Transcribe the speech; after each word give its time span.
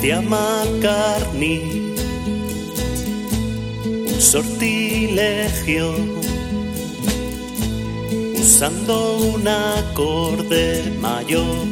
decía 0.00 0.22
McCartney, 0.22 1.94
un 3.84 4.18
sortilegio, 4.18 5.94
usando 8.34 9.18
un 9.18 9.46
acorde 9.46 10.90
mayor, 11.00 11.66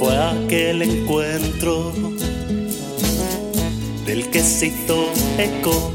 fue 0.00 0.16
aquel 0.16 0.82
encuentro 0.82 1.92
del 4.04 4.28
que 4.30 4.42
se 4.42 4.66
hizo 4.66 5.06
eco 5.38 5.92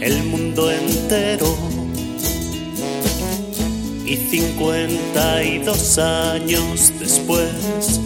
el 0.00 0.24
mundo 0.24 0.72
entero. 0.72 1.56
Y 4.04 4.16
52 4.16 5.98
años 5.98 6.92
después, 6.98 8.00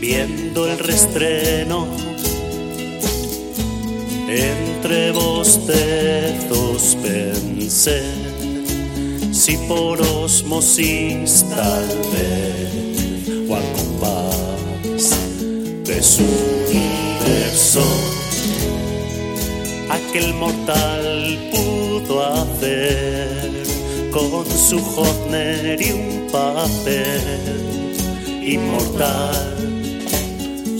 viendo 0.00 0.66
el 0.66 0.78
restreno, 0.78 1.86
entre 4.28 5.12
bostezos 5.12 6.96
pensé 7.02 8.02
si 9.32 9.56
por 9.68 10.00
osmosis 10.00 11.44
tal 11.50 11.86
vez 12.12 13.48
o 13.48 13.56
al 13.56 13.72
compás 13.72 15.10
de 15.84 16.02
su 16.02 16.22
universo 16.22 17.82
aquel 19.90 20.34
mortal 20.34 21.38
pudo 21.50 22.24
hacer 22.24 23.64
con 24.10 24.46
su 24.46 24.78
Hodner 24.78 25.80
y 25.80 25.90
un 25.90 26.28
papel 26.30 27.94
inmortal. 28.42 29.73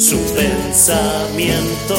Su 0.04 0.20
pensamiento, 0.34 1.96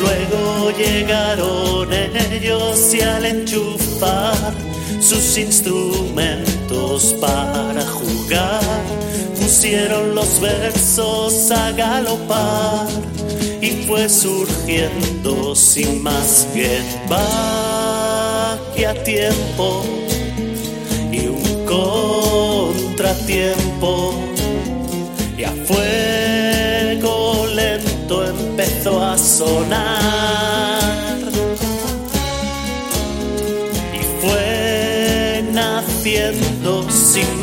luego 0.00 0.70
llegaron 0.70 1.92
ellos 1.92 2.94
y 2.94 3.02
al 3.02 3.26
enchufar 3.26 4.54
sus 4.98 5.36
instrumentos 5.36 7.14
para 7.20 7.82
jugar, 7.82 8.62
pusieron 9.38 10.14
los 10.14 10.40
versos 10.40 11.50
a 11.50 11.70
galopar 11.72 12.88
y 13.60 13.84
fue 13.86 14.08
surgiendo 14.08 15.54
sin 15.54 16.02
más 16.02 16.46
que 18.74 18.86
a 18.86 18.94
tiempo 19.04 19.84
y 21.12 21.26
un 21.26 21.66
contratiempo. 22.72 24.14
Y 25.36 25.44
a 25.44 25.52
sonar 29.38 31.18
y 33.94 34.02
fue 34.20 35.44
naciendo 35.52 36.90
sin 36.90 37.40